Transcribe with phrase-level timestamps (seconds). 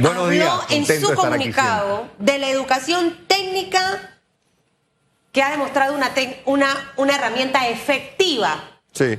[0.00, 4.16] Buenos días, habló en su aquí comunicado de la educación técnica
[5.32, 6.10] que ha demostrado una,
[6.46, 8.62] una, una herramienta efectiva.
[8.92, 9.18] Sí,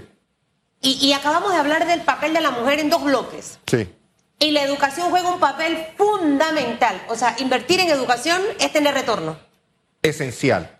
[0.81, 3.59] Y, y acabamos de hablar del papel de la mujer en dos bloques.
[3.67, 3.87] sí.
[4.39, 6.99] Y la educación juega un papel fundamental.
[7.09, 9.37] O sea, invertir en educación es tener retorno.
[10.01, 10.79] Esencial.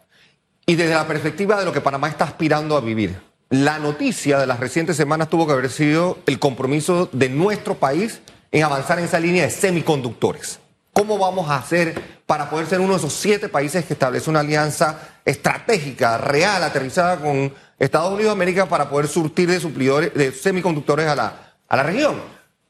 [0.65, 3.21] Y desde la perspectiva de lo que Panamá está aspirando a vivir.
[3.51, 8.21] La noticia de las recientes semanas tuvo que haber sido el compromiso de nuestro país
[8.51, 10.59] en avanzar en esa línea de semiconductores.
[10.93, 14.41] ¿Cómo vamos a hacer para poder ser uno de esos siete países que establece una
[14.41, 21.07] alianza estratégica, real, aterrizada con Estados Unidos de América para poder surtir de de semiconductores
[21.07, 22.21] a la, a la región?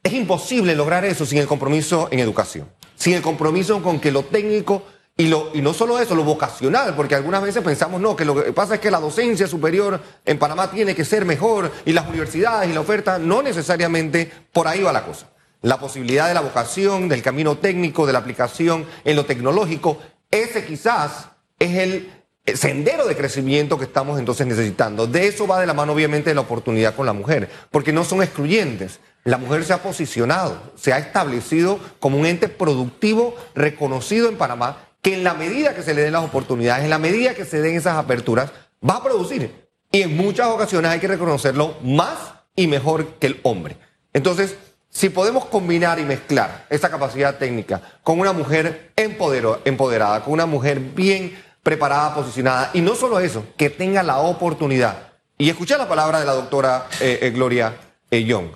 [0.02, 4.24] Es imposible lograr eso sin el compromiso en educación, sin el compromiso con que lo
[4.24, 4.84] técnico
[5.16, 8.42] y, lo, y no solo eso, lo vocacional, porque algunas veces pensamos, no, que lo
[8.42, 12.08] que pasa es que la docencia superior en Panamá tiene que ser mejor y las
[12.08, 15.31] universidades y la oferta, no necesariamente por ahí va la cosa.
[15.62, 19.98] La posibilidad de la vocación, del camino técnico, de la aplicación en lo tecnológico,
[20.30, 21.28] ese quizás
[21.58, 22.10] es el
[22.54, 25.06] sendero de crecimiento que estamos entonces necesitando.
[25.06, 28.22] De eso va de la mano obviamente la oportunidad con la mujer, porque no son
[28.22, 29.00] excluyentes.
[29.24, 34.88] La mujer se ha posicionado, se ha establecido como un ente productivo reconocido en Panamá,
[35.00, 37.60] que en la medida que se le den las oportunidades, en la medida que se
[37.60, 38.50] den esas aperturas,
[38.88, 39.68] va a producir.
[39.92, 42.18] Y en muchas ocasiones hay que reconocerlo más
[42.56, 43.76] y mejor que el hombre.
[44.12, 44.56] Entonces,
[44.94, 50.78] si podemos combinar y mezclar esa capacidad técnica con una mujer empoderada, con una mujer
[50.80, 55.12] bien preparada, posicionada, y no solo eso, que tenga la oportunidad.
[55.38, 57.74] Y escuché la palabra de la doctora eh, eh, Gloria
[58.10, 58.48] eh, Young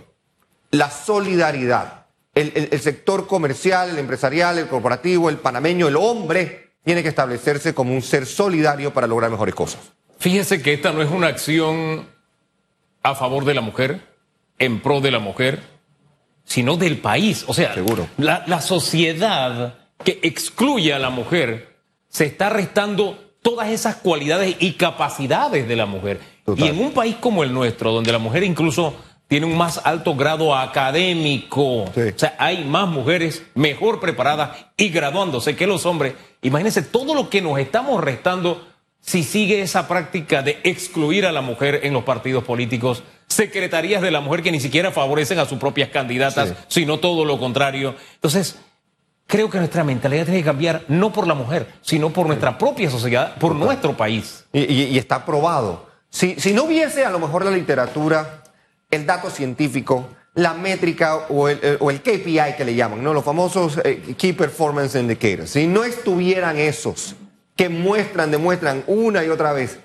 [0.72, 2.06] la solidaridad.
[2.34, 7.08] El, el- el sector comercial, el empresarial, el corporativo, el panameño, el hombre, tiene que
[7.08, 9.80] establecerse como un ser solidario para lograr mejores cosas.
[10.18, 12.06] Fíjese que esta no es una acción
[13.02, 14.02] a favor de la mujer,
[14.58, 15.62] en pro de la mujer,
[16.46, 17.44] sino del país.
[17.48, 18.08] O sea, Seguro.
[18.16, 21.76] La, la sociedad que excluye a la mujer
[22.08, 26.20] se está restando todas esas cualidades y capacidades de la mujer.
[26.44, 26.64] Total.
[26.64, 28.94] Y en un país como el nuestro, donde la mujer incluso
[29.28, 32.00] tiene un más alto grado académico, Sí.
[32.14, 36.14] o sea, hay más mujeres mejor preparadas y graduándose que los hombres.
[36.42, 38.66] Imagínense todo lo que nos estamos restando
[39.00, 43.02] si sigue esa práctica de excluir a la mujer en los partidos políticos,
[43.36, 46.54] secretarías de la mujer que ni siquiera favorecen a sus propias candidatas, Sí.
[46.80, 47.94] sino todo lo contrario.
[48.14, 48.56] Entonces,
[49.26, 52.90] creo que nuestra mentalidad tiene que cambiar no por la mujer, sino por nuestra propia
[52.90, 54.44] sociedad, por nuestro país.
[54.52, 55.86] Y, y- y está probado.
[56.08, 58.42] Si, si no hubiese a lo mejor la literatura,
[58.90, 63.12] el dato científico, la métrica o el, eh, o el KPI que le llaman, ¿no?
[63.14, 67.14] los famosos eh, Key Performance Indicators, si no estuvieran esos
[67.56, 69.78] que muestran, demuestran una y otra vez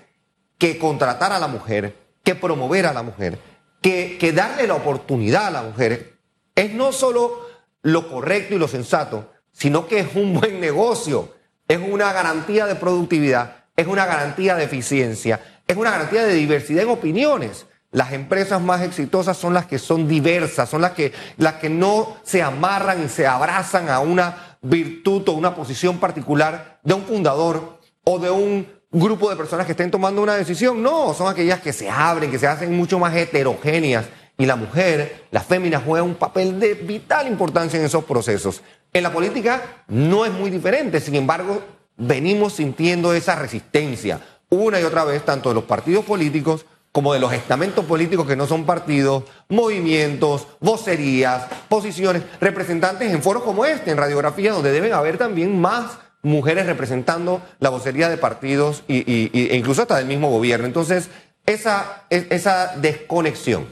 [0.58, 3.40] que contratar a la mujer, que promover a la mujer,
[3.82, 6.18] que, darle la oportunidad a la mujer,
[6.56, 7.48] es no solo
[7.82, 11.34] lo correcto y lo sensato, sino que es un buen negocio,
[11.68, 16.84] es una garantía de productividad, es una garantía de eficiencia, es una garantía de diversidad
[16.84, 17.66] en opiniones.
[17.92, 22.18] Las empresas más exitosas son las que son diversas, son las que, las que no
[22.24, 27.80] se amarran y se abrazan a una virtud o una posición particular de un fundador
[28.04, 30.82] o de un grupo de personas que estén tomando una decisión.
[30.82, 34.06] No, son aquellas que se abren, que se hacen mucho más heterogéneas.
[34.38, 38.62] Y la mujer, la fémina, juega un papel de vital importancia en esos procesos.
[38.94, 41.62] En la política no es muy diferente, sin embargo,
[41.96, 44.20] venimos sintiendo esa resistencia
[44.50, 48.36] una y otra vez, tanto de los partidos políticos como de los estamentos políticos que
[48.36, 54.92] no son partidos, movimientos, vocerías, posiciones, representantes en foros como este, en radiografía, donde deben
[54.92, 60.30] haber también más mujeres representando la vocería de partidos y, e incluso hasta del mismo
[60.30, 60.66] gobierno.
[60.66, 61.10] Entonces,
[61.46, 63.68] esa, es- esa desconexión,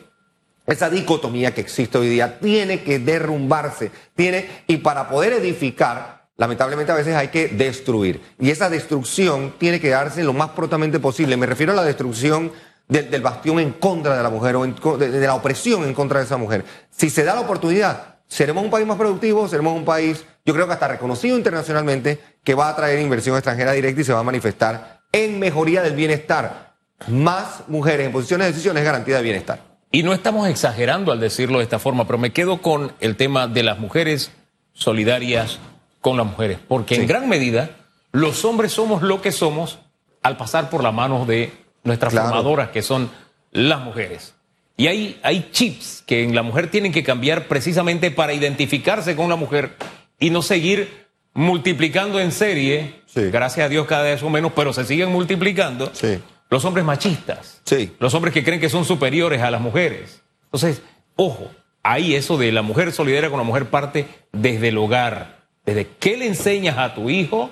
[0.65, 6.91] esa dicotomía que existe hoy día tiene que derrumbarse, tiene, y para poder edificar, lamentablemente
[6.91, 8.21] a veces hay que destruir.
[8.39, 11.37] Y esa destrucción tiene que darse lo más prontamente posible.
[11.37, 12.51] Me refiero a la destrucción
[12.87, 14.65] del, bastión en contra de la mujer o
[14.97, 16.65] de la opresión en contra de esa mujer.
[16.89, 20.65] Si se da la oportunidad, seremos un país más productivo, seremos un país, yo creo
[20.65, 24.23] que hasta reconocido internacionalmente, que va a traer inversión extranjera directa y se va a
[24.23, 26.73] manifestar en mejoría del bienestar.
[27.07, 29.59] Más mujeres en posiciones de decisión es garantía de bienestar.
[29.91, 33.47] Y no estamos exagerando al decirlo de esta forma, pero me quedo con el tema
[33.47, 34.31] de las mujeres
[34.73, 35.59] solidarias
[36.01, 37.69] con las mujeres, porque en gran medida
[38.11, 39.77] los hombres somos lo que somos
[40.23, 41.53] al pasar por las manos de
[41.83, 42.29] nuestras Claro.
[42.29, 43.11] formadoras, que son
[43.51, 44.33] las mujeres.
[44.77, 49.29] Y hay, hay chips que en la mujer tienen que cambiar precisamente para identificarse con
[49.29, 49.75] la mujer
[50.19, 53.21] y no seguir multiplicando en serie, Sí.
[53.31, 56.19] gracias a Dios cada vez son menos, pero se siguen multiplicando, Sí.
[56.49, 57.61] los hombres machistas.
[57.65, 57.93] Sí.
[57.99, 60.21] Los hombres que creen que son superiores a las mujeres.
[60.45, 60.81] Entonces,
[61.15, 61.49] ojo,
[61.83, 66.17] ahí eso de la mujer solidaria con la mujer parte desde el hogar, desde qué
[66.17, 67.49] le enseñas a tu hijo,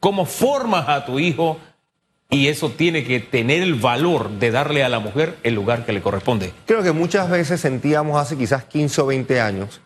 [0.00, 1.58] cómo formas a tu hijo,
[2.30, 5.92] y eso tiene que tener el valor de darle a la mujer el lugar que
[5.92, 6.52] le corresponde.
[6.66, 9.80] Creo que muchas veces sentíamos hace quizás 15 o 20 años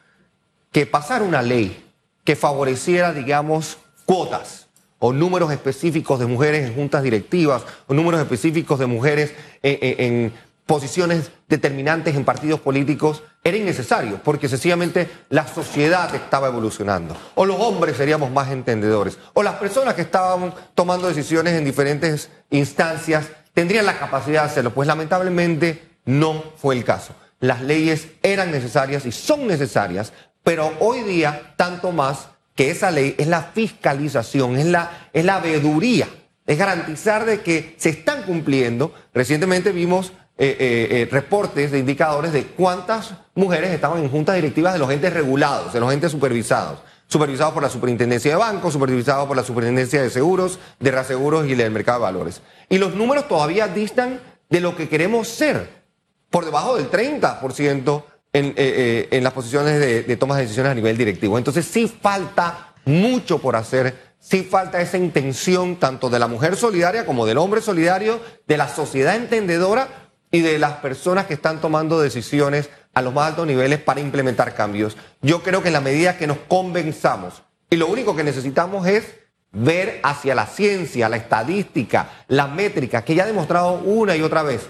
[0.70, 1.82] que pasar una ley
[2.24, 4.66] que favoreciera, digamos, cuotas
[4.98, 10.32] o números específicos de mujeres en juntas directivas o números específicos de mujeres en,
[10.66, 17.60] posiciones determinantes en partidos políticos era innecesario porque sencillamente la sociedad estaba evolucionando o los
[17.60, 23.84] hombres seríamos más entendedores o las personas que estaban tomando decisiones en diferentes instancias tendrían
[23.84, 27.14] la capacidad de hacerlo pues lamentablemente no fue el caso.
[27.40, 33.16] Las leyes eran necesarias y son necesarias pero hoy día tanto más que esa ley
[33.18, 36.06] es la fiscalización, es la, es la veeduría,
[36.46, 38.94] es garantizar de que se están cumpliendo.
[39.12, 44.74] Recientemente vimos eh, eh, eh, reportes de indicadores de cuántas mujeres estaban en juntas directivas
[44.74, 46.80] de los entes regulados, de los entes supervisados.
[47.06, 51.54] Supervisados por la Superintendencia de Bancos, supervisados por la Superintendencia de Seguros, de Reaseguros y
[51.54, 52.40] del Mercado de Valores.
[52.68, 55.84] Y los números todavía distan de lo que queremos ser
[56.30, 60.72] por debajo del 30% en, eh, eh, en las posiciones de, de tomas de decisiones
[60.72, 61.38] a nivel directivo.
[61.38, 67.06] Entonces sí falta mucho por hacer, sí falta esa intención tanto de la mujer solidaria
[67.06, 69.88] como del hombre solidario, de la sociedad entendedora
[70.30, 74.54] y de las personas que están tomando decisiones a los más altos niveles para implementar
[74.54, 74.96] cambios.
[75.22, 79.04] Yo creo que en la medida que nos convenzamos, y lo único que necesitamos es
[79.52, 84.42] ver hacia la ciencia, la estadística, la métrica, que ya ha demostrado una y otra
[84.42, 84.68] vez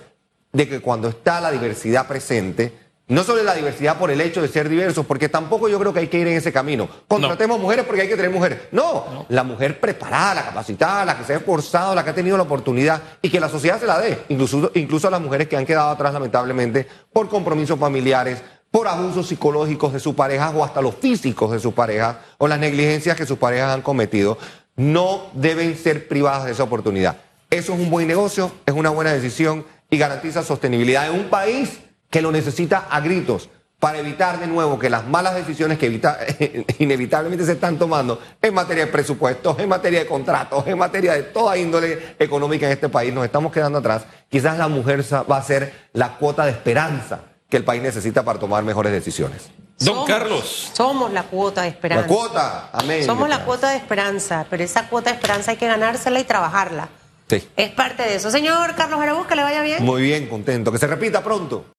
[0.52, 4.48] de que cuando está la diversidad presente, no solo la diversidad por el hecho de
[4.48, 6.88] ser diversos, porque tampoco yo creo que hay que ir en ese camino.
[7.06, 8.60] Contratemos mujeres porque hay que tener mujeres.
[8.72, 12.36] No, la mujer preparada, la capacitada, la que se ha esforzado, la que ha tenido
[12.36, 15.56] la oportunidad y que la sociedad se la dé, incluso, incluso a las mujeres que
[15.56, 20.80] han quedado atrás lamentablemente por compromisos familiares, por abusos psicológicos de sus parejas o hasta
[20.80, 24.38] los físicos de sus parejas o las negligencias que sus parejas han cometido,
[24.76, 27.18] no deben ser privadas de esa oportunidad.
[27.50, 31.78] Eso es un buen negocio, es una buena decisión y garantiza sostenibilidad en un país
[32.14, 33.48] que lo necesita a gritos
[33.80, 36.16] para evitar de nuevo que las malas decisiones que evita-
[36.78, 41.24] inevitablemente se están tomando en materia de presupuestos, en materia de contratos, en materia de
[41.24, 44.04] toda índole económica en este país, nos estamos quedando atrás.
[44.28, 47.18] Quizás la mujer va a ser la cuota de esperanza
[47.50, 49.50] que el país necesita para tomar mejores decisiones.
[49.80, 50.70] Don Somos- Carlos.
[50.72, 52.02] Somos la cuota de esperanza.
[52.02, 53.04] La cuota, amén.
[53.04, 56.90] Somos la cuota de esperanza, pero esa cuota de esperanza hay que ganársela y trabajarla.
[57.28, 57.48] Sí.
[57.56, 58.30] Es parte de eso.
[58.30, 59.82] Señor Carlos Araúz, que le vaya bien.
[59.84, 60.70] Muy bien, contento.
[60.70, 61.64] Que se repita pronto.